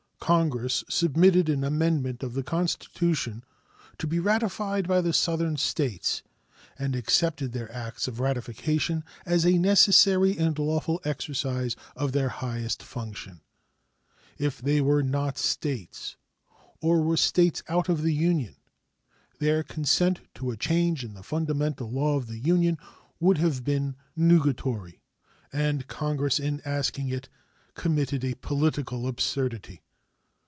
[0.23, 3.43] Congress submitted an amendment of the Constitution
[3.97, 6.21] to be ratified by the Southern States,
[6.79, 12.81] and accepted their acts of ratification as a necessary and lawful exercise of their highest
[12.81, 13.41] function.
[14.37, 16.15] If they were not States,
[16.79, 18.55] or were States out of the Union,
[19.39, 22.77] their consent to a change in the fundamental law of the Union
[23.19, 25.01] would have been nugatory,
[25.51, 27.27] and Congress in asking it
[27.73, 29.81] committed a political absurdity.